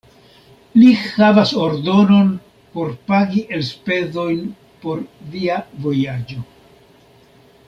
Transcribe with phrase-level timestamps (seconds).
[0.77, 2.31] Li havas ordonon
[2.77, 4.43] por pagi elspezojn
[4.87, 6.45] por via vojaĝo.